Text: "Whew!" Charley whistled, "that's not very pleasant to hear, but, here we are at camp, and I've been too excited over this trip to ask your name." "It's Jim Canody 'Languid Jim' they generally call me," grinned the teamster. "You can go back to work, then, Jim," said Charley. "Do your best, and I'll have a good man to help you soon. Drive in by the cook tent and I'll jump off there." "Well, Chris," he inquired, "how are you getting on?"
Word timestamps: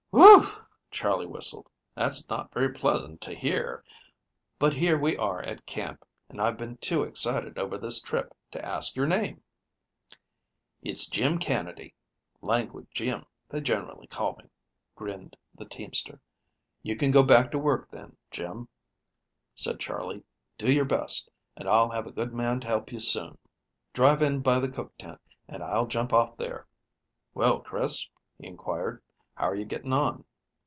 "Whew!" 0.13 0.43
Charley 0.91 1.25
whistled, 1.25 1.69
"that's 1.95 2.27
not 2.27 2.53
very 2.53 2.73
pleasant 2.73 3.21
to 3.21 3.33
hear, 3.33 3.83
but, 4.59 4.73
here 4.73 4.99
we 4.99 5.15
are 5.15 5.39
at 5.41 5.65
camp, 5.65 6.03
and 6.27 6.41
I've 6.41 6.57
been 6.57 6.75
too 6.77 7.03
excited 7.03 7.57
over 7.57 7.77
this 7.77 8.01
trip 8.01 8.35
to 8.51 8.63
ask 8.65 8.95
your 8.95 9.05
name." 9.07 9.41
"It's 10.83 11.05
Jim 11.07 11.39
Canody 11.39 11.93
'Languid 12.41 12.87
Jim' 12.91 13.25
they 13.47 13.61
generally 13.61 14.05
call 14.07 14.35
me," 14.35 14.49
grinned 14.95 15.37
the 15.55 15.65
teamster. 15.65 16.19
"You 16.83 16.97
can 16.97 17.11
go 17.11 17.23
back 17.23 17.49
to 17.51 17.59
work, 17.59 17.89
then, 17.89 18.17
Jim," 18.31 18.67
said 19.55 19.79
Charley. 19.79 20.23
"Do 20.57 20.71
your 20.71 20.85
best, 20.85 21.29
and 21.55 21.69
I'll 21.69 21.89
have 21.89 22.05
a 22.05 22.11
good 22.11 22.33
man 22.33 22.59
to 22.61 22.67
help 22.67 22.91
you 22.91 22.99
soon. 22.99 23.37
Drive 23.93 24.21
in 24.21 24.41
by 24.41 24.59
the 24.59 24.69
cook 24.69 24.97
tent 24.97 25.21
and 25.47 25.63
I'll 25.63 25.87
jump 25.87 26.11
off 26.11 26.35
there." 26.35 26.67
"Well, 27.33 27.61
Chris," 27.61 28.09
he 28.37 28.47
inquired, 28.47 29.01
"how 29.35 29.47
are 29.47 29.55
you 29.55 29.65
getting 29.65 29.93
on?" 29.93 30.23